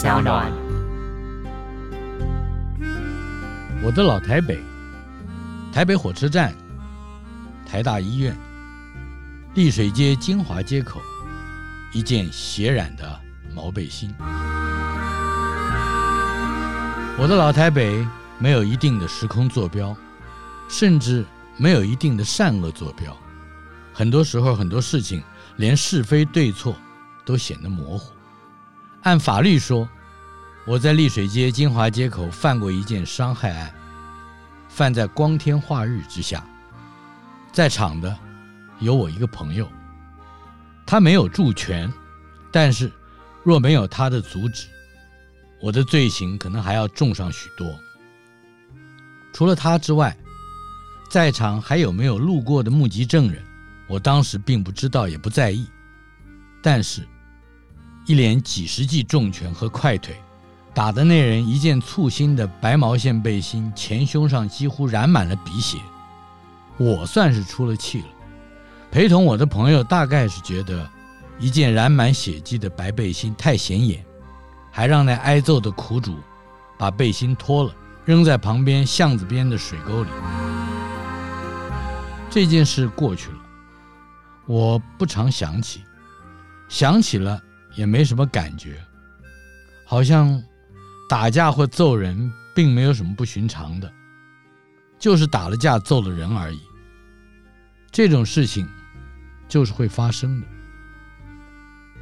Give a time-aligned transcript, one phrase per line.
[0.00, 0.48] 小暖。
[3.82, 4.56] 我的老台北，
[5.72, 6.54] 台北火车站，
[7.66, 8.32] 台大医院，
[9.54, 11.00] 丽水街金华街口，
[11.92, 13.20] 一件血染的
[13.52, 14.14] 毛背心。
[17.18, 18.06] 我的老台北
[18.38, 19.96] 没有一定的时空坐标，
[20.68, 21.26] 甚至
[21.56, 23.16] 没有一定的善恶坐标。
[23.92, 25.20] 很多时候，很多事情
[25.56, 26.76] 连是非对错
[27.24, 28.12] 都显得模糊。
[29.08, 29.88] 按法律说，
[30.66, 33.74] 我在丽水街金华街口犯过一件伤害案，
[34.68, 36.44] 犯在光天化日之下。
[37.50, 38.14] 在场的
[38.80, 39.66] 有我一个朋友，
[40.86, 41.90] 他没有助拳，
[42.52, 42.92] 但是
[43.42, 44.66] 若没有他的阻止，
[45.62, 47.66] 我的罪行可能还要重上许多。
[49.32, 50.14] 除了他之外，
[51.10, 53.42] 在场还有没有路过的目击证人？
[53.88, 55.66] 我当时并不知道，也不在意，
[56.62, 57.08] 但是，
[58.08, 60.16] 一连几十记重拳和快腿，
[60.72, 65.76] 打的那人一件簇新的白毛线背心，前胸上几乎染满了鼻血，
[66.78, 68.06] 我算是出了气了。
[68.90, 70.88] 陪同我的朋友大概是觉得
[71.38, 74.02] 一件染满血迹的白背心太显眼，
[74.72, 76.16] 还让那挨揍的苦主
[76.78, 77.74] 把背心脱了，
[78.06, 80.08] 扔在旁边巷子边的水沟里。
[82.30, 83.36] 这件事过去了。
[84.46, 85.82] 我不常想起，
[86.70, 87.38] 想起了
[87.78, 88.76] 也没什么感觉，
[89.86, 90.42] 好像
[91.08, 93.90] 打架或揍人并没有什么不寻常的，
[94.98, 96.58] 就是打了架揍了人而已。
[97.92, 98.68] 这种事情
[99.48, 100.46] 就是会发生的。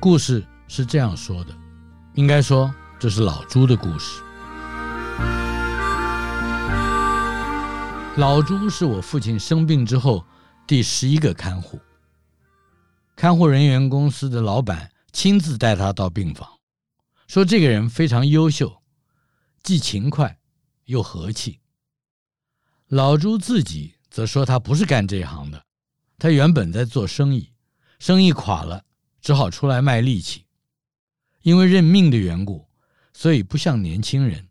[0.01, 1.55] 故事是这样说的，
[2.15, 4.23] 应该说这是老朱的故事。
[8.17, 10.25] 老朱是我父亲生病之后
[10.67, 11.79] 第十一个看护。
[13.15, 16.47] 看护人员公司的老板亲自带他到病房，
[17.27, 18.83] 说这个人非常优秀，
[19.63, 20.39] 既勤快
[20.85, 21.59] 又和气。
[22.89, 25.65] 老朱自己则说他不是干这一行的，
[26.19, 27.51] 他原本在做生意，
[27.99, 28.85] 生意垮了，
[29.23, 30.45] 只好出来卖力气。
[31.41, 32.69] 因为认命的缘故，
[33.15, 34.47] 所以不像年轻人，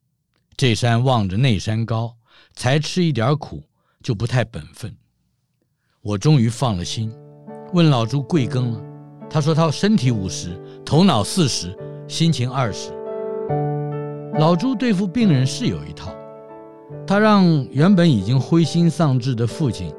[0.58, 2.18] 这山望着那山高，
[2.56, 3.70] 才吃一点苦
[4.02, 4.98] 就不太本分。
[6.02, 7.14] 我终于放了心。
[7.72, 8.82] 问老朱贵庚了，
[9.30, 11.76] 他说他身体五十，头脑四十，
[12.08, 12.92] 心情二十。
[14.38, 16.16] 老朱对付病人是有一套，
[17.08, 19.92] 他让原本已经灰心丧志的父亲，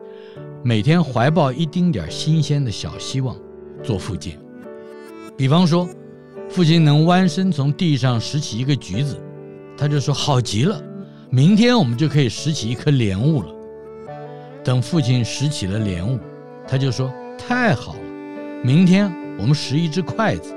[0.63, 3.37] 每天怀抱一丁点新鲜的小希望，
[3.83, 4.39] 做复健。
[5.37, 5.89] 比方说，
[6.49, 9.19] 父亲能弯身从地上拾起一个橘子，
[9.77, 10.81] 他就说好极了，
[11.31, 13.49] 明天我们就可以拾起一颗莲雾了。
[14.63, 16.19] 等父亲拾起了莲雾，
[16.67, 17.13] 他就说。
[17.39, 18.01] 太好了，
[18.65, 20.56] 明天我们拾一只筷子。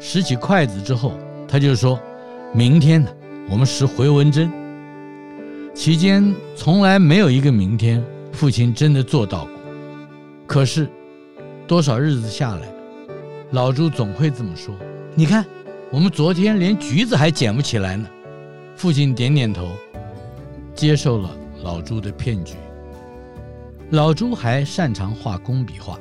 [0.00, 1.12] 拾起筷子之后，
[1.46, 2.00] 他就说
[2.54, 3.10] ：“明天呢，
[3.50, 4.50] 我们拾回纹针。”
[5.74, 8.02] 期间从来没有一个明天，
[8.32, 9.50] 父亲真的做到过。
[10.46, 10.88] 可是
[11.66, 12.66] 多少日子下来，
[13.52, 14.74] 老朱总会这么说
[15.14, 15.44] ：“你看，
[15.92, 18.08] 我们昨天连橘子还捡不起来呢。”
[18.74, 19.68] 父亲点点头，
[20.74, 21.30] 接受了
[21.62, 22.54] 老朱的骗局。
[23.90, 25.98] 老朱还擅长画工笔画，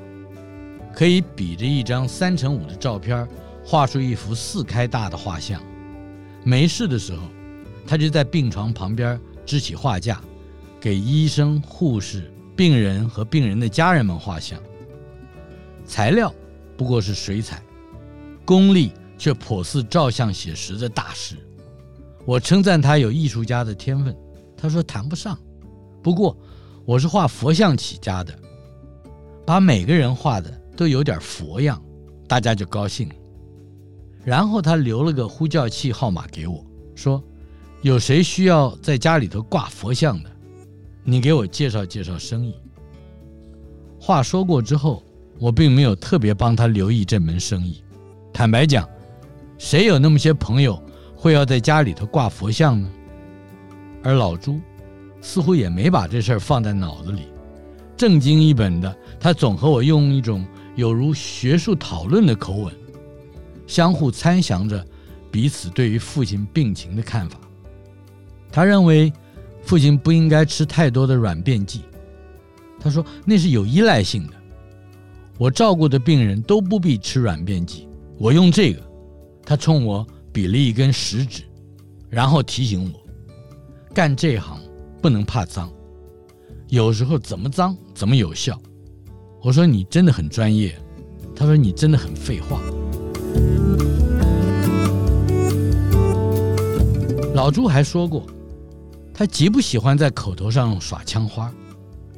[0.94, 3.28] 可以比着一张三乘五的照片，
[3.70, 5.62] 画出一幅四开大的画像。
[6.44, 7.22] 没事的时候，
[7.86, 10.20] 他就在病床旁边支起画架，
[10.82, 14.60] 给医生、护士、病人和病人的家人们画像。
[15.86, 16.34] 材料
[16.76, 17.62] 不过是水彩，
[18.44, 21.36] 功力却颇似照相写实的大师。
[22.26, 24.18] 我称赞他有艺术家的天分，
[24.58, 25.38] 他说谈不上。
[26.02, 26.36] 不过。
[26.86, 28.34] 我是画佛像起家的，
[29.46, 31.80] 把每个人画的都有点佛样，
[32.28, 33.08] 大家就高兴。
[34.24, 36.66] 然后他留了个呼叫器号码给我，
[36.96, 37.24] 说
[37.82, 40.30] ：“有谁需要在家里头挂佛像的，
[41.04, 42.54] 你给我介绍介绍生意。”
[44.00, 45.04] 话说过之后，
[45.40, 47.84] 我并没有特别帮他留意这门生意。
[48.34, 48.88] 坦白讲，
[49.58, 50.82] 谁有那么些朋友
[51.16, 52.90] 会要在家里头挂佛像呢？
[54.04, 54.60] 而老朱。
[55.22, 57.24] 似乎也没把这事儿放在脑子里，
[57.98, 62.74] 正经一本的，他总和我用一种有如学术讨论的口吻，
[63.70, 64.84] 相互参详着
[65.30, 67.40] 彼此对于父亲病情的看法。
[68.52, 69.14] 他认为
[69.64, 71.82] 父亲不应该吃太多的软便剂，
[72.80, 74.34] 他说那是有依赖性的。
[75.38, 77.88] 我照顾的病人都不必吃软便剂，
[78.18, 78.82] 我用这个。
[79.46, 81.44] 他冲我比了一根食指，
[82.10, 83.00] 然后提醒我
[83.94, 84.60] 干这行。
[85.02, 85.72] 不能怕脏，
[86.68, 88.60] 有时候怎么脏怎么有效。
[89.42, 90.78] 我说你真的很专业，
[91.34, 92.60] 他说你真的很废话。
[97.34, 98.26] 老朱还说过，
[99.14, 101.52] 他极不喜欢在口头上耍枪花，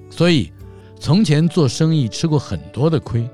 [0.09, 0.51] 所以
[0.99, 3.29] 从前做生意吃过很多的亏，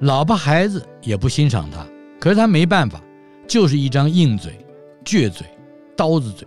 [0.00, 1.84] 老婆孩子也不欣赏他。
[2.20, 3.02] 可是他没办法，
[3.46, 4.64] 就是一张硬嘴、
[5.04, 5.46] 倔嘴、
[5.96, 6.46] 刀子嘴。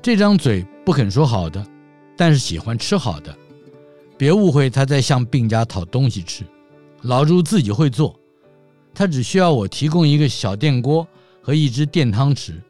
[0.00, 1.64] 这张嘴不肯说好的，
[2.16, 3.34] 但是喜欢吃好的。
[4.18, 6.44] 别误会他在向病家讨东西吃，
[7.00, 8.14] 老朱自己会做，
[8.94, 11.06] 他只需要我提供一个小电锅
[11.42, 12.60] 和一只电汤匙。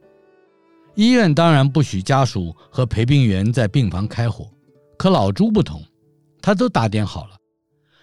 [0.94, 4.50] 医院当然不许家属和陪病员在病房开火，
[4.96, 5.82] 可老朱不同，
[6.40, 7.36] 他都打点好了，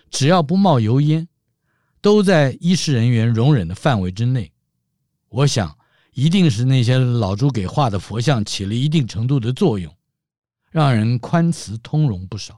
[0.10, 1.28] 只要不冒油烟。
[2.02, 4.50] 都在医事人员容忍的范围之内，
[5.28, 5.78] 我想
[6.14, 9.94] 一定是那些老朱给画的佛像起了一定程度的作用，
[10.72, 12.58] 让人宽慈通融不少。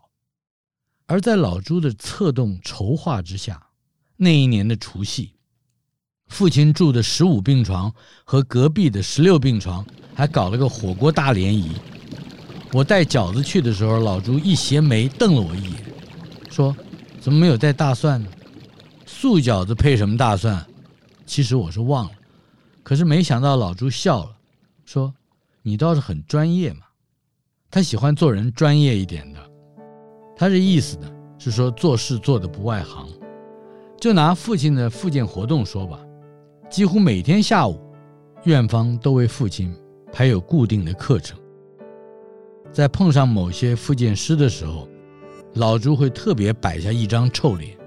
[1.07, 3.59] 而在老朱的策动筹划之下，
[4.15, 5.33] 那一年的除夕，
[6.31, 7.93] 父亲住的十五病床
[8.23, 9.85] 和隔壁的十六病床
[10.15, 11.73] 还搞了个火锅大联谊。
[12.71, 15.73] 我带饺子去的时候，老朱一斜眉瞪了我一眼，
[16.49, 16.73] 说
[17.19, 18.29] ：“怎么没有带大蒜呢？”
[19.05, 20.65] 素饺子配什么大蒜？
[21.25, 22.11] 其实我是忘了，
[22.81, 24.31] 可是没想到老朱笑了，
[24.85, 25.13] 说
[25.61, 26.85] ：“你倒是很专业嘛。”
[27.69, 29.39] 他喜欢做人专业一点的。
[30.37, 33.05] 他这意思呢，是说做事做得不外行。
[33.99, 35.99] 就拿父亲的复健活动说吧，
[36.71, 37.77] 几乎每天下午，
[38.45, 39.75] 院方都为父亲
[40.09, 41.37] 排有固定的课程。
[42.71, 44.87] 在碰上某些复健师的时候，
[45.55, 47.77] 老朱会特别摆下一张臭脸。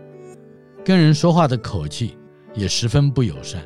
[0.85, 2.15] 跟人说话的口气
[2.53, 3.63] 也十分不友善。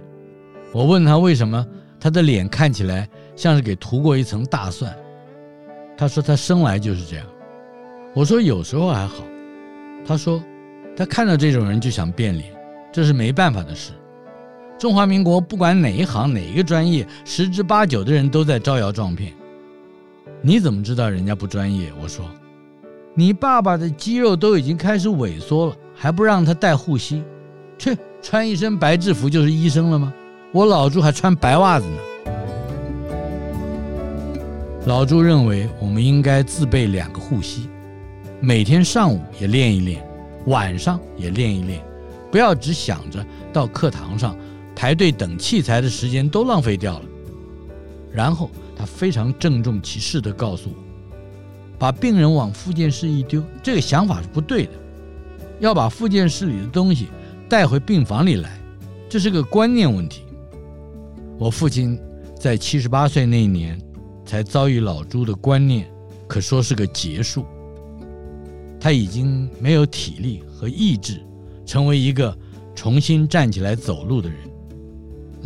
[0.73, 1.67] 我问他为什么
[1.99, 4.97] 他的脸看起来像是给涂过一层大蒜，
[5.97, 7.26] 他说他生来就是这样。
[8.14, 9.25] 我说有时候还好。
[10.06, 10.41] 他说
[10.97, 12.55] 他看到这种人就想变脸，
[12.93, 13.91] 这是没办法的事。
[14.79, 19.33] 中华民国不管哪一行哪一个专业，十之八九的人都在招摇撞骗。
[20.41, 21.93] 你怎么知道人家不专业？
[22.01, 22.25] 我说，
[23.13, 25.77] 你爸爸的肌肉都已经开始萎缩了。
[26.01, 27.25] 还不让他带护膝，
[27.77, 30.15] 去穿一身白制服就是医生了吗？
[30.53, 31.99] 我老朱还穿白袜子呢。
[34.87, 37.69] 老朱认为我们应该自备两个护膝，
[38.39, 40.01] 每天上午也练一练，
[40.47, 41.83] 晚上也练一练，
[42.31, 44.37] 不要只想着到课堂上
[44.79, 47.05] 排队等器材的时间都浪费掉了。
[48.13, 50.77] 然后他非常郑重其事地告诉我，
[51.77, 54.71] 把病人往复健室一丢，这个想法是不对的。
[55.59, 57.09] 要把复健室里的东西
[57.49, 58.57] 带回病房里来，
[59.09, 60.23] 这是个观念问题。
[61.41, 61.99] 我父亲
[62.39, 63.77] 在七十八岁那一年
[64.25, 65.91] 才遭遇老朱的观念，
[66.29, 67.45] 可说是个结束。
[68.79, 71.21] 他已经没有体力和意志，
[71.67, 72.33] 成为一个
[72.77, 74.39] 重新站起来走路的人。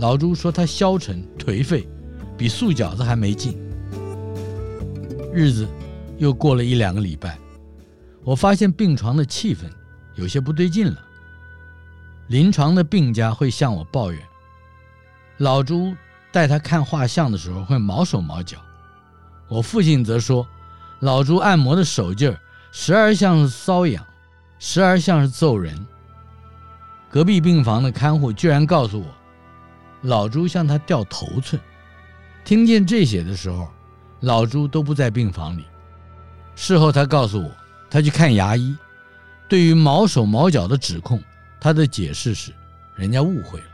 [0.03, 1.89] 老朱说他消沉颓废，
[2.37, 3.57] 比素饺子还没劲。
[5.33, 5.65] 日子
[6.19, 7.39] 又过了一两个礼拜，
[8.25, 9.61] 我发现病床的气氛。
[10.17, 10.99] 有些不对劲了。
[12.27, 14.21] 临床的病家会向我抱怨，
[15.37, 15.95] 老朱
[16.33, 18.59] 带他看画像的时候会毛手毛脚。
[19.49, 20.45] 我父亲则说，
[20.99, 22.37] 老朱按摩的手劲儿
[22.73, 24.05] 时而像是搔痒，
[24.59, 25.87] 时而像是揍人。
[27.09, 29.07] 隔壁病房的看护居然告诉我，
[30.03, 31.61] 老朱向他掉头寸。
[32.45, 33.69] 听见这些的时候，
[34.21, 35.65] 老朱都不在病房里。
[36.55, 37.51] 事后他告诉我，
[37.91, 38.77] 他去看牙医。
[39.49, 41.23] 对于毛手毛脚的指控，
[41.61, 42.53] 他的解释是，
[42.97, 43.67] 人家误会了。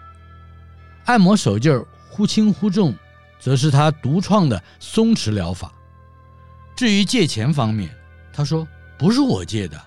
[1.07, 2.95] 按摩手劲儿忽轻忽重，
[3.39, 5.73] 则是他独创的松弛疗法。
[6.77, 7.91] 至于借钱方面，
[8.33, 8.67] 他说
[8.99, 9.81] 不是我借的，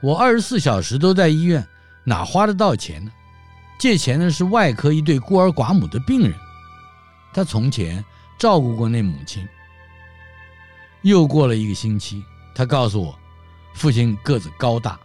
[0.00, 1.66] 我二十四小时都在医院，
[2.04, 3.10] 哪花得到钱呢？
[3.78, 6.34] 借钱的是外科一对孤儿寡母的病人，
[7.32, 8.04] 他从前
[8.38, 9.46] 照顾过那母亲。
[11.02, 13.18] 又过了一个星期，他告诉我，
[13.74, 14.98] 父亲个子高大。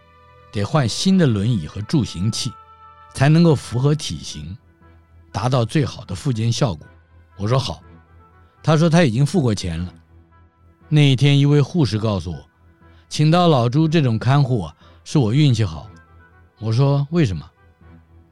[0.52, 2.54] 得换新的轮椅和助行器，
[3.16, 4.56] 才能够符合体型，
[5.32, 6.86] 达到最好的复健效果。
[7.38, 7.82] 我说好，
[8.62, 9.92] 他说他已经付过钱了。
[10.90, 12.38] 那一天，一位护士告诉我，
[13.10, 15.90] 请到老朱这种看护啊，是我运气好。
[16.60, 17.50] 我说为什么？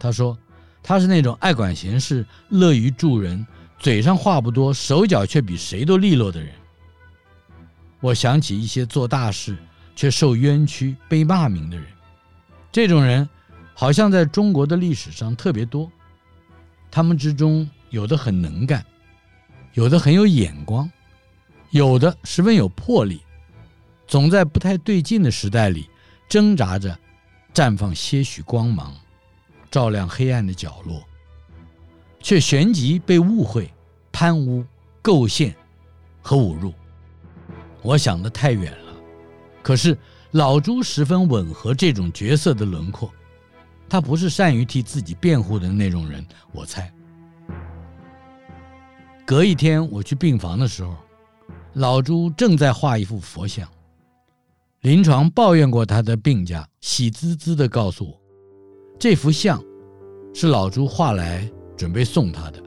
[0.01, 0.35] 他说
[0.81, 3.45] 他是那种爱管闲事、乐于助人、
[3.77, 6.51] 嘴上话不多、手脚却比谁都利落的人。
[7.99, 9.55] 我想起一些做大事
[9.95, 11.85] 却受冤屈、被骂名的人。
[12.71, 13.29] 这种人
[13.75, 15.87] 好像在中国的历史上特别多，
[16.89, 18.83] 他们之中有的很能干，
[19.73, 20.89] 有的很有眼光，
[21.69, 23.21] 有的十分有魄力，
[24.07, 25.87] 总在不太对劲的时代里
[26.27, 26.97] 挣扎着
[27.53, 28.95] 绽放些许光芒，
[29.71, 31.01] 照亮黑暗的角落，
[32.19, 33.73] 却旋即被误会、
[34.11, 34.63] 贪污、
[35.01, 35.55] 构陷
[36.21, 36.71] 和侮辱。
[37.81, 38.93] 我想得太远了，
[39.63, 39.97] 可是
[40.31, 43.11] 老朱十分吻合这种角色的轮廓。
[43.89, 46.93] 他不是善于替自己辩护的那种人，我猜。
[49.25, 50.95] 隔一天我去病房的时候，
[51.73, 53.67] 老朱正在画一幅佛像。
[54.81, 58.20] 临床抱怨过他的病家，喜滋滋地告诉我，
[59.01, 59.59] 这幅像
[60.31, 62.61] 是老朱画来准备送他的。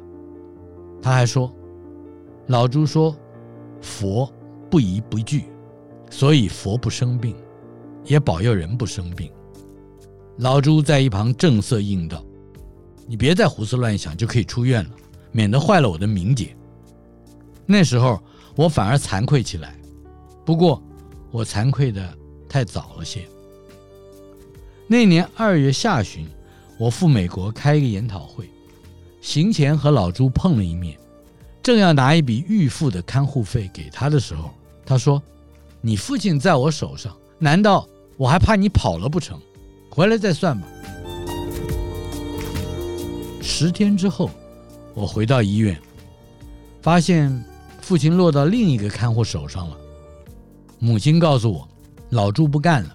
[1.00, 1.54] 他还说，
[2.48, 3.14] 老朱说，
[3.80, 4.28] 佛
[4.68, 5.44] 不疑不惧，
[6.10, 7.36] 所以佛不生病，
[8.04, 9.30] 也保佑人不生病。
[10.38, 12.20] 老朱在一旁正色应道
[13.06, 14.90] ：“你别再胡思乱想，就可以出院了，
[15.30, 16.52] 免得坏了我的名节。”
[17.64, 18.20] 那时候
[18.56, 19.78] 我反而惭愧起来，
[20.44, 20.82] 不过
[21.30, 22.12] 我惭愧的
[22.48, 23.24] 太早了些。
[24.86, 26.26] 那年二月下旬，
[26.78, 28.48] 我赴美国开一个研讨会，
[29.22, 30.94] 行前和老朱碰了一面，
[31.62, 34.50] 正要拿一笔预付的看护费给他的时候，
[34.84, 35.22] 他说
[35.80, 37.88] ：“你父亲在我手上，难道
[38.18, 39.40] 我还怕你跑了不成？”
[39.88, 40.66] 回来再算吧。
[43.40, 44.30] 十天之后，
[44.92, 45.80] 我回到医院，
[46.82, 47.42] 发现
[47.80, 49.76] 父亲落到另一个看护手上了。
[50.78, 51.66] 母亲告诉我，
[52.10, 52.94] 老朱不干了。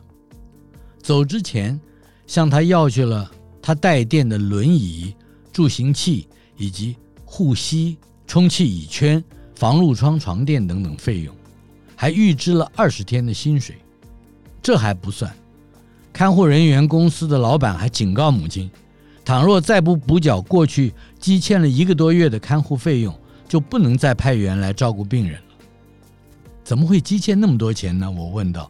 [1.02, 1.80] 走之前，
[2.28, 3.30] 向他要去了
[3.62, 5.16] 他带电的轮椅、
[5.52, 6.28] 助行器
[6.58, 9.24] 以及护膝、充气椅圈、
[9.56, 11.36] 防褥疮床垫等等费用，
[11.96, 13.76] 还预支了二十天的薪水。
[14.62, 15.34] 这还不算。
[16.12, 18.70] 看护人员公司的老板还警告母亲，
[19.24, 25.46] 倘若再不补缴过去积欠了一个多月的看护费用，就不能再派员来照顾病人了。
[26.64, 28.12] 怎么会积欠那么多钱呢？
[28.12, 28.70] 我问道。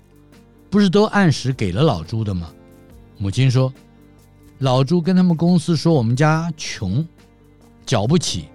[0.69, 2.51] 不是都按时给了老朱的吗？
[3.17, 3.73] 母亲说，
[4.59, 7.05] 老朱跟他们公司说我们家穷，
[7.85, 8.45] 缴不起，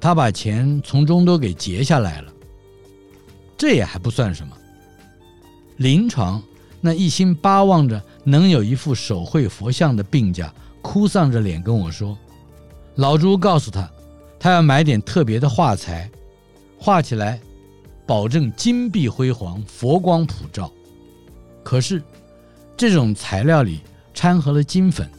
[0.00, 2.32] 他把钱从中都给截下来了。
[3.56, 4.56] 这也还不算什么，
[5.78, 6.42] 临床。
[6.80, 10.52] 那一心巴望着能有一副手绘佛像的病家，
[10.82, 12.14] 哭丧着脸跟我说
[12.96, 13.90] ：“老朱告诉他，
[14.38, 16.10] 他要买点特别的画材，
[16.78, 17.40] 画起来
[18.04, 20.70] 保证金碧辉煌、佛光普照。
[21.64, 22.00] 可是
[22.76, 23.80] 这种材料里
[24.12, 25.10] 掺和了金粉，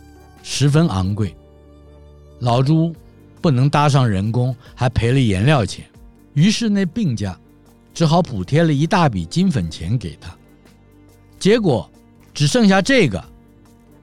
[0.43, 1.35] 十分昂贵。
[2.39, 2.95] 老朱
[3.41, 5.85] 不能搭上人工，还赔了颜料钱。
[6.33, 7.37] 于是那病家
[7.93, 10.33] 只好补贴了一大笔金粉钱给他。”
[11.39, 11.89] 结果
[12.33, 13.23] 只剩下这个，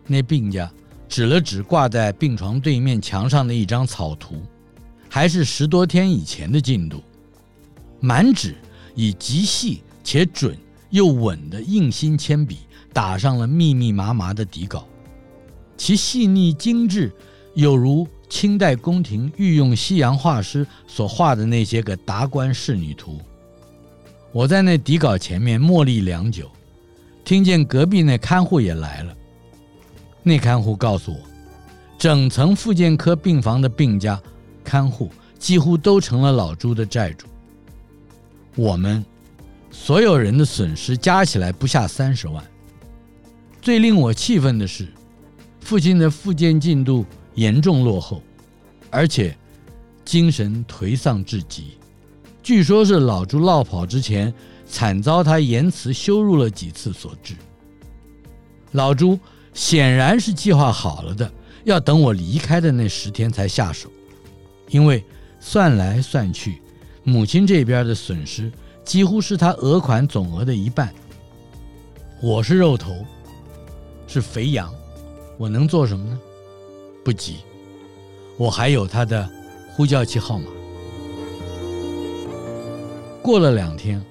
[0.07, 0.71] 那病家
[1.09, 4.43] 指了指挂在病床对面墙上的一张草图，
[5.09, 7.03] 还是十多天以前的进度。
[8.01, 8.57] 满纸
[8.95, 10.57] 以极细且准
[10.93, 12.59] 又稳的硬心铅笔
[12.93, 14.87] 打上了密密麻麻的底稿，
[15.77, 17.11] 其细腻精致，
[17.55, 23.19] 有如清代宫廷御用西洋画师所画的那些个达官仕女图。
[24.33, 26.49] 我在那底稿前面默立良久。
[27.25, 29.15] 听见隔壁那看护也来了，
[30.25, 31.21] 那看护告诉我，
[31.97, 34.21] 整层复健科病房的病家
[34.65, 35.09] 看护
[35.39, 37.29] 几乎都成了老朱的债主。
[38.57, 39.05] 我们
[39.73, 42.45] 所有人的损失加起来不下三十万。
[43.61, 44.87] 最令我气愤的是，
[45.61, 48.23] 父亲的复健进度严重落后，
[48.91, 49.37] 而且
[50.05, 51.79] 精神颓丧至极，
[52.43, 54.33] 据说是老朱落跑之前。
[54.65, 57.35] 惨遭他言辞羞辱了几次所致。
[58.71, 59.21] 老朱
[59.53, 61.31] 显然是计划好了的，
[61.65, 63.93] 要等我离开的那十天才下手，
[64.71, 65.05] 因为
[65.39, 66.63] 算来算去，
[67.05, 68.51] 母亲这边的损失
[68.93, 70.93] 几乎是他额款总额的一半。
[72.21, 72.95] 我是肉头，
[74.07, 74.71] 是肥羊，
[75.39, 76.21] 我能做什么呢？
[77.03, 77.39] 不急，
[78.37, 79.27] 我还有他的
[79.71, 80.45] 呼叫器号码。
[83.23, 84.05] 过了两天。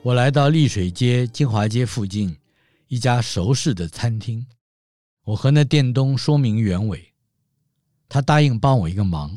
[0.00, 2.34] 我来到丽水街金华街附近
[2.88, 4.46] 一家熟识的餐厅，
[5.24, 7.12] 我和那店东说明原委，
[8.08, 9.36] 他答应帮我一个忙，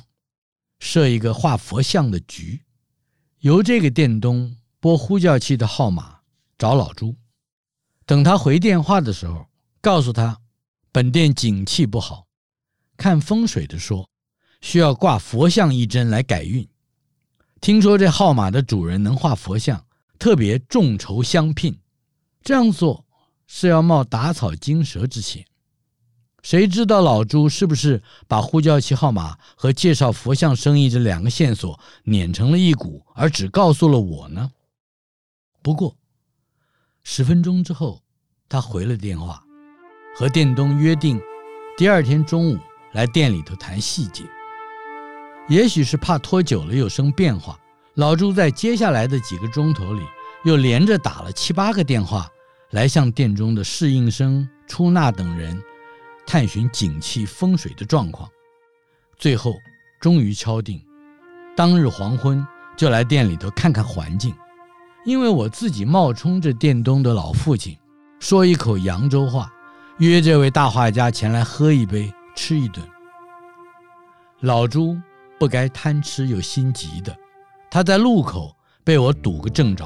[0.79, 2.61] 设一个画佛像的局，
[3.39, 6.19] 由这个店东拨呼叫器的号码
[6.57, 7.15] 找老朱，
[8.05, 9.45] 等他回电话的时候，
[9.81, 10.39] 告诉他
[10.91, 12.25] 本店景气不好，
[12.97, 14.09] 看风水的说
[14.61, 16.67] 需要挂佛像一针来改运，
[17.61, 19.85] 听说这号码的主人能画佛像。
[20.17, 21.79] 特别众筹相聘，
[22.43, 23.05] 这样做
[23.47, 25.45] 是要冒打草惊蛇之险。
[26.41, 34.51] 谁知道老朱是不是把呼叫器号码和介绍佛像生意这两个线索碾成了一股，而只告诉了我呢？
[35.61, 35.95] 不过
[37.03, 38.01] 十分钟之后，
[38.47, 39.43] 他回了电话，
[40.15, 41.19] 和店东约定
[41.77, 42.59] 第二天中午
[42.93, 44.23] 来店里头谈细节。
[45.47, 47.59] 也许是怕拖久了又生变化。
[47.95, 50.01] 老朱在接下来的几个钟头里，
[50.45, 52.29] 又连着打了七八个电话，
[52.69, 55.61] 来向店中的侍应生、出纳等人
[56.25, 58.29] 探寻景气风水的状况。
[59.17, 59.55] 最后，
[59.99, 60.81] 终于敲定，
[61.57, 62.45] 当日黄昏
[62.77, 64.33] 就来店里头看看环境。
[65.09, 67.75] 因为我自己冒充着店东的老父亲，
[68.19, 69.51] 说一口扬州话，
[69.97, 72.87] 约这位大画家前来喝一杯、吃一顿。
[74.41, 74.95] 老朱
[75.39, 77.11] 不该贪吃又心急的，
[77.71, 79.83] 他在路口被我堵个正着。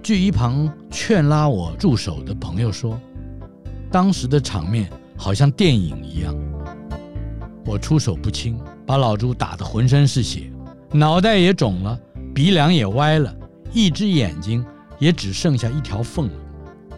[0.00, 2.96] 据一旁劝拉我住手的朋友说，
[3.90, 6.32] 当时的场面好像电影一样。
[7.66, 8.56] 我出手不轻，
[8.86, 10.52] 把老朱打得浑身是血，
[10.92, 11.98] 脑袋也肿了，
[12.32, 13.34] 鼻梁也歪了，
[13.74, 14.64] 一只眼睛
[14.98, 16.32] 也只剩下一条缝了。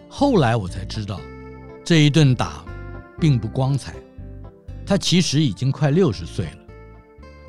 [0.07, 1.19] 后来我才知道，
[1.83, 2.63] 这一顿打
[3.19, 3.95] 并不光彩。
[4.85, 6.57] 他其实已经快六十岁了，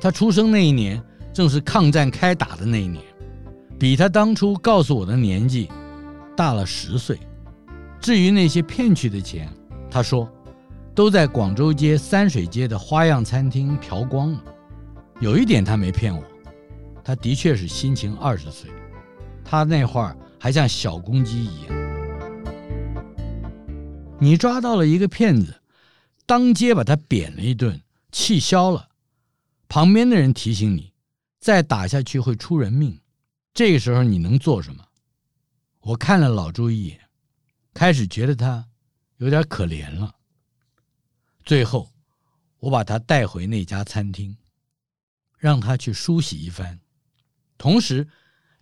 [0.01, 3.01] 他出生那一年正是抗战开打的那一年，
[3.79, 5.69] 比他当初告诉我的年纪
[6.35, 7.17] 大了十岁。
[8.01, 9.47] 至于那些骗去的钱，
[9.91, 10.27] 他说
[10.95, 14.43] 都在广州街三水街的花样餐厅嫖光了。
[15.21, 16.23] 有一点他没骗我，
[17.03, 18.69] 他的确是心情二十岁，
[19.49, 21.73] 他那会儿还像小公鸡一样。
[24.19, 25.59] 你抓到了一个骗子。
[26.27, 28.89] 当街把他扁了一顿，气消了。
[29.67, 30.93] 旁边的人提醒你，
[31.39, 33.01] 再打下去会出人命。
[33.51, 34.85] 这个时候你能做什么？
[35.79, 36.99] 我看了老朱一眼，
[37.73, 38.67] 开始觉得他
[39.17, 40.13] 有点可怜了。
[41.43, 41.91] 最后，
[42.59, 44.37] 我把他带回那家餐厅，
[45.39, 46.79] 让他去梳洗一番，
[47.57, 48.07] 同时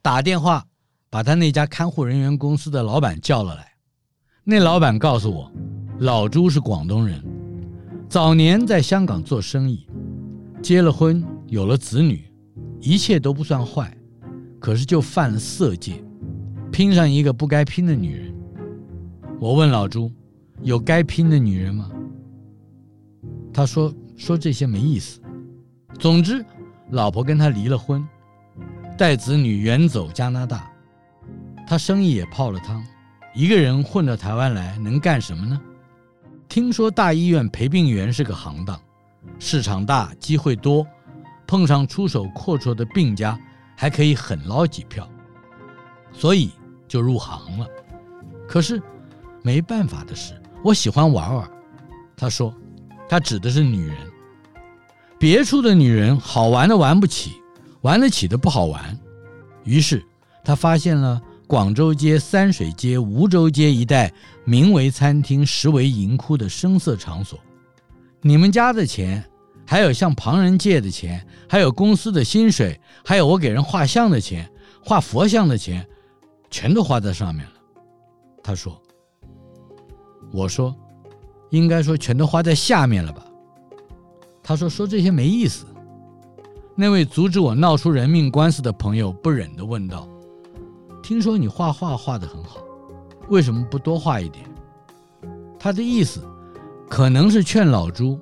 [0.01, 0.65] 打电话
[1.09, 3.67] 把他那家看护人员公司的老板叫了来。
[4.43, 5.51] 那老板告诉我，
[5.99, 7.23] 老朱是广东人。
[8.09, 9.85] 早年在香港做生意，
[10.61, 12.25] 结了婚，有了子女，
[12.79, 13.95] 一切都不算坏，
[14.59, 16.01] 可是就犯了色戒，
[16.72, 18.33] 拼上一个不该拼的女人。
[19.39, 20.11] 我问老朱，
[20.61, 21.91] 有该拼的女人吗？
[23.53, 25.20] 他说说这些没意思。
[26.00, 26.46] 总之，
[26.91, 28.07] 老婆跟他离了婚，
[28.98, 30.72] 带子女远走加拿大，
[31.68, 32.82] 他生意也泡了汤，
[33.36, 35.62] 一个人混到台湾来能干什么呢？
[36.48, 38.80] 听说大医院陪病员是个行当，
[39.38, 40.88] 市场大，机会多，
[41.46, 43.38] 碰上出手阔绰的病家，
[43.75, 45.06] 还可以狠捞几票，
[46.14, 46.51] 所以
[46.88, 47.68] 就入行了。
[48.48, 48.82] 可是
[49.44, 51.51] 没办法的是，我喜欢玩玩。
[52.16, 52.53] 他说，
[53.10, 53.98] 他指的是女人，
[55.20, 57.34] 别处的女人好玩的玩不起，
[57.82, 58.98] 玩得起的不好玩。
[59.66, 60.01] 于是
[60.46, 61.22] 他发现了。
[61.48, 67.40] 广州街、三水街、梧州街一带，名为餐厅，实为淫窟的声色场所。
[68.22, 69.24] 你们家的钱，
[69.66, 74.50] 还有向旁人借的钱，还有公司的薪水，还有我给人画像的钱、
[74.83, 75.88] 画佛像的钱，
[76.51, 77.53] 全都花在上面了。
[78.44, 78.81] 他说
[80.33, 80.75] ：“我说，
[81.50, 83.25] 应该说全都花在下面了吧？”
[84.44, 85.66] 他说：“说这些没意思。”
[86.75, 90.07] 那位阻止我闹出人命官司的朋友不忍地问道。
[91.07, 92.57] 听说你画画画得很好，
[93.29, 94.43] 为什么不多画一点？
[95.57, 96.22] 他的意思
[96.89, 98.20] 可能是劝老朱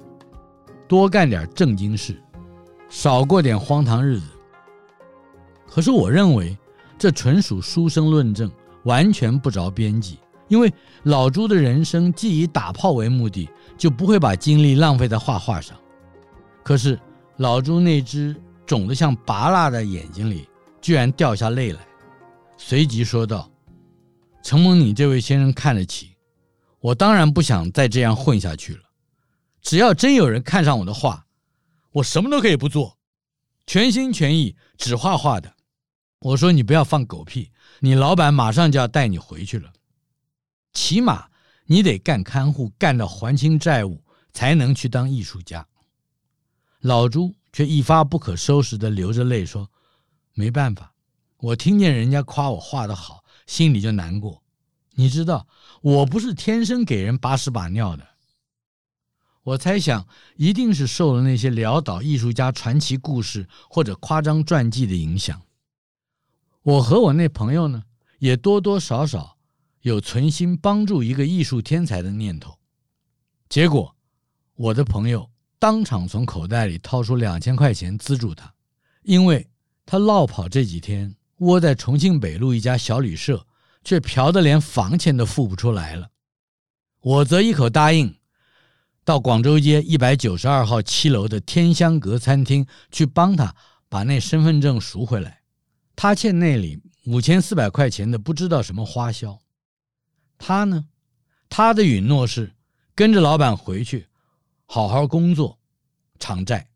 [0.88, 2.22] 多干点正经事，
[2.88, 4.28] 少过点荒唐日子。
[5.68, 6.56] 可是我认为
[6.96, 8.52] 这纯属书生论证，
[8.84, 10.20] 完全不着边际。
[10.48, 10.72] 因为
[11.06, 15.76] 老朱的人生既以打炮为目的，就不会把精力浪费在画画上。
[16.62, 17.00] 可是
[17.38, 20.48] 老朱那只肿得像拔蜡的眼睛里，
[20.80, 21.80] 居然掉下泪来。
[22.58, 23.52] 随即说道
[24.42, 26.16] ：“承蒙你这位先生看得起，
[26.80, 28.82] 我当然不想再这样混下去了。
[29.62, 31.26] 只要真有人看上我的画，
[31.92, 32.98] 我什么都可以不做，
[33.68, 35.54] 全心全意只画画的。”
[36.20, 39.72] 我说：“你不要放狗屁，你老板马上就要带你回去了，
[40.74, 41.28] 起码
[41.66, 44.02] 你得干看护，干到还清债务，
[44.34, 45.68] 才能去当艺术家。”
[46.82, 49.70] 老朱却一发不可收拾地流着泪说
[50.34, 50.94] ：“没办法。”
[51.38, 54.42] 我听见人家夸我画的好，心里就难过。
[54.96, 55.48] 你知道，
[55.82, 58.08] 我不是天生给人把屎把尿的。
[59.44, 65.42] 我猜想，一定是受了那些潦倒艺术家传奇故事或者夸张传记的影响。
[66.64, 67.84] 我和我那朋友呢，
[68.18, 69.38] 也多多少少
[69.82, 72.58] 有存心帮助一个艺术天才的念头。
[73.50, 73.96] 结果，
[74.56, 78.52] 我的朋友当场从口袋里掏出两千块钱资助他，
[79.04, 79.48] 因为
[79.86, 81.16] 他落跑这几天。
[81.40, 83.46] 窝在重庆北路一家小旅社，
[83.84, 86.10] 却嫖得连房钱都付不出来了。
[87.02, 88.16] 我则一口答应，
[89.04, 93.56] 到广州街一百九十二号七楼的天香阁餐厅去帮他
[93.90, 95.42] 把那身份证赎回来。
[95.96, 99.40] 他欠那里五千四百块钱的不知道什么花销。
[100.38, 100.86] 他呢，
[101.48, 102.56] 他的允诺是
[102.96, 104.08] 跟着老板回去，
[104.66, 105.60] 好好工作，
[106.20, 106.68] 偿债，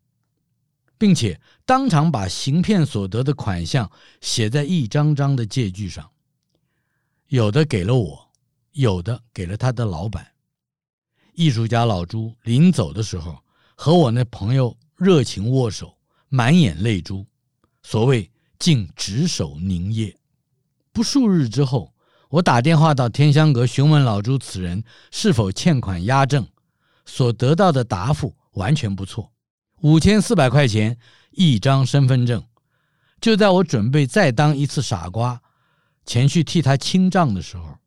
[1.00, 6.10] 并且当场把行骗所得的款项写在一张张的借据上，
[7.28, 8.30] 有的给了我，
[8.72, 10.30] 有的给了他的老板。
[11.32, 13.42] 艺术家老朱临走的时候，
[13.74, 15.96] 和我那朋友热情握手，
[16.28, 17.24] 满眼泪珠，
[17.82, 20.14] 所谓竟执手凝噎。
[20.92, 21.94] 不数日之后，
[22.28, 26.46] 我打电话到天香阁询问老朱此人是否欠款押证，
[27.06, 29.32] 所得到的答复完全不错，
[29.82, 30.98] 五千四百块钱，
[31.30, 32.44] 一张身份证。
[33.20, 35.40] 就在我准备再当一次傻瓜，
[36.04, 37.78] 前去替他清账的时候，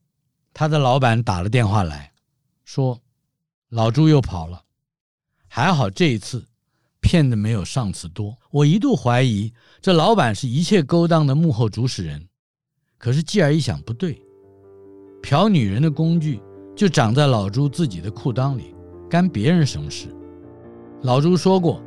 [0.54, 2.12] 他的老板打了电话来
[2.66, 3.02] 说，
[3.70, 4.64] 老朱又跑了。
[5.48, 6.48] 还好这一次
[7.00, 8.36] 骗的没有上次多。
[8.50, 12.28] 我一度怀疑这老板是一切勾当的幕后主使人，
[12.98, 14.20] 可是继而一想不对。
[15.22, 16.42] 嫖女人的工具
[16.76, 18.74] 就长在老朱自己的裤裆里，
[19.10, 20.08] 干别人什么事？
[21.04, 21.82] 老朱说过：“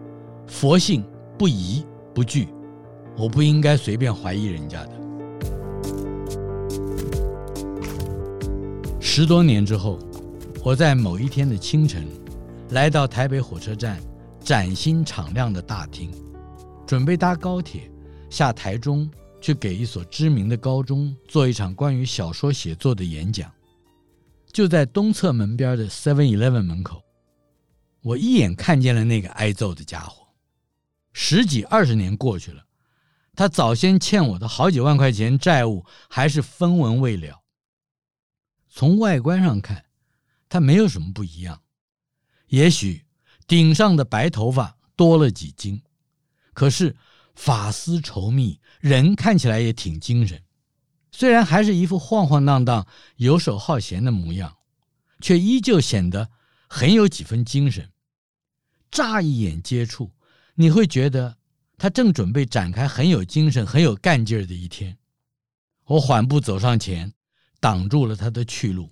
[0.47, 1.03] 佛性
[1.39, 1.83] 不疑
[2.15, 2.49] 不惧，
[3.17, 4.91] 我不应该随便怀疑人家的。”
[9.01, 9.99] 十多年之后，
[10.63, 12.07] 我在某一天的清晨，
[12.71, 13.99] 来到台北火车站
[14.39, 16.11] 崭新敞亮的大厅，
[16.87, 17.91] 准备搭高铁
[18.31, 19.11] 下台中。
[19.39, 23.49] 去给一所知名的高中做一场关于小说写作的演讲，
[24.51, 27.01] 就在东侧门边的 Seven Eleven 门口，
[28.07, 30.29] 我一眼看见了那个挨揍的家伙。
[31.13, 32.65] 十几二十年过去了，
[33.35, 37.43] 他早先欠我的好几万块钱债务还是分文未了。
[38.69, 39.87] 从外观上看，
[40.49, 41.63] 他没有什么不一样，
[42.47, 43.05] 也许
[43.49, 45.83] 顶上的白头发多了几斤，
[46.55, 46.97] 可是。
[47.39, 50.43] 发丝稠密，人看起来也挺精神，
[51.13, 54.57] 虽然还是一副晃晃荡荡、游手好闲的模样，
[55.21, 56.31] 却依旧显得
[56.67, 57.93] 很有几分精神。
[58.97, 60.11] 乍一眼接触，
[60.55, 61.37] 你会觉得
[61.77, 64.97] 他正准备展开很有精神、很有干劲儿的一天。
[65.85, 67.13] 我缓步走上前，
[67.61, 68.91] 挡住了他的去路，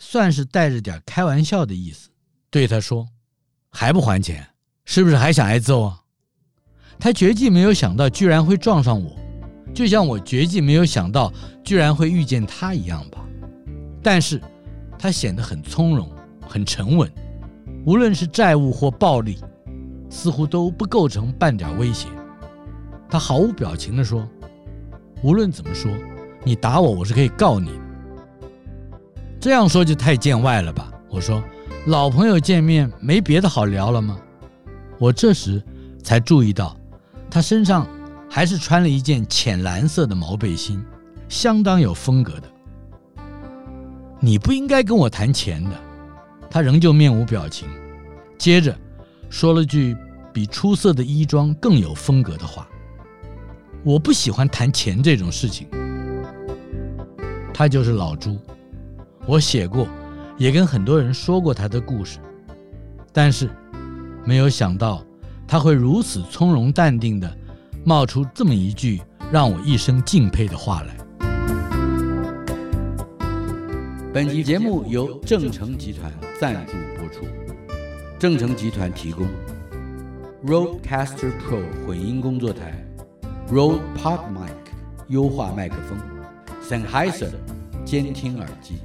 [0.00, 2.10] 算是带着点开玩笑的意思，
[2.50, 3.08] 对他说
[3.70, 4.44] ：“还不还钱？
[4.84, 6.00] 是不是还想挨揍啊？”
[6.98, 9.16] 他绝技没有想到居然会撞上我，
[9.72, 13.24] 就像我绝技没有想到居然会遇见他一样吧。
[14.02, 14.42] 但是，
[14.98, 16.12] 他显得很从容，
[16.48, 17.08] 很沉稳，
[17.84, 19.38] 无论是债务或暴力，
[20.08, 22.08] 似乎都不构成半点威胁。
[23.08, 24.28] 他毫无表情地说
[25.22, 25.90] ：“无论怎么说，
[26.44, 27.70] 你打我，我是可以告你。”
[29.40, 30.92] 这样说就太见外了吧？
[31.08, 31.42] 我说
[31.86, 34.18] ：“老朋友见面，没别的好聊了吗？”
[34.98, 35.62] 我这时
[36.02, 36.76] 才注意到。
[37.30, 37.86] 他身上
[38.28, 40.84] 还是穿了一件浅蓝色的毛背心，
[41.28, 42.48] 相当有风格的。
[44.18, 45.70] 你不应该跟我谈钱的。
[46.50, 47.68] 他仍旧面无表情，
[48.36, 48.76] 接着
[49.28, 49.96] 说了句
[50.32, 52.68] 比出色的衣装更有风格的话
[53.84, 55.68] ：“我不喜欢谈钱这种事情。”
[57.54, 58.38] 他就是老朱，
[59.26, 59.86] 我写过，
[60.36, 62.18] 也跟很多人说过他的故事，
[63.12, 63.48] 但是
[64.24, 65.04] 没有想到。
[65.46, 67.28] 他会如此从容淡定地
[67.84, 70.96] 冒出这么一句让我一生敬佩的话来。
[74.12, 77.24] 本集节目由正成集团赞助播出，
[78.18, 79.24] 正成集团提供
[80.44, 82.84] Rodecaster Pro 混音工作台、
[83.52, 84.50] Rode PodMic
[85.06, 85.96] 优化麦克风、
[86.60, 87.30] Sennheiser
[87.84, 88.80] 监听耳机，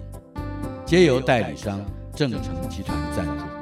[0.85, 1.83] 皆由代理商
[2.13, 3.54] 正成集团赞助。